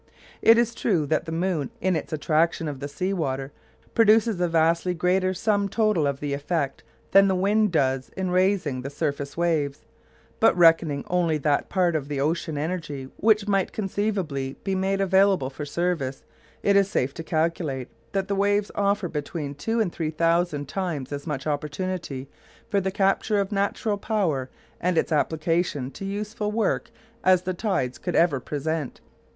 It 0.41 0.57
is 0.57 0.73
true 0.73 1.05
that 1.05 1.25
the 1.25 1.31
moon 1.31 1.69
in 1.79 1.95
its 1.95 2.11
attraction 2.11 2.67
of 2.67 2.79
the 2.79 2.87
sea 2.87 3.13
water 3.13 3.51
produces 3.93 4.41
a 4.41 4.47
vastly 4.47 4.95
greater 4.95 5.31
sum 5.31 5.69
total 5.69 6.07
of 6.07 6.23
effect 6.23 6.83
than 7.11 7.27
the 7.27 7.35
wind 7.35 7.71
does 7.71 8.09
in 8.17 8.31
raising 8.31 8.81
the 8.81 8.89
surface 8.89 9.37
waves, 9.37 9.85
but 10.39 10.57
reckoning 10.57 11.03
only 11.07 11.37
that 11.37 11.69
part 11.69 11.95
of 11.95 12.07
the 12.07 12.19
ocean 12.19 12.57
energy 12.57 13.09
which 13.17 13.47
might 13.47 13.71
conceivably 13.73 14.57
be 14.63 14.73
made 14.73 15.01
available 15.01 15.51
for 15.51 15.65
service 15.65 16.23
it 16.63 16.75
is 16.75 16.89
safe 16.89 17.13
to 17.13 17.23
calculate 17.23 17.87
that 18.13 18.27
the 18.27 18.33
waves 18.33 18.71
offer 18.73 19.07
between 19.07 19.53
two 19.53 19.79
and 19.79 19.91
three 19.93 20.09
thousand 20.09 20.67
times 20.67 21.11
as 21.11 21.27
much 21.27 21.45
opportunity 21.45 22.27
for 22.67 22.81
the 22.81 22.89
capture 22.89 23.39
of 23.39 23.51
natural 23.51 23.99
power 23.99 24.49
and 24.79 24.97
its 24.97 25.11
application 25.11 25.91
to 25.91 26.05
useful 26.05 26.51
work 26.51 26.89
as 27.23 27.43
the 27.43 27.53
tides 27.53 27.99
could 27.99 28.15
ever 28.15 28.39
present. 28.39 28.99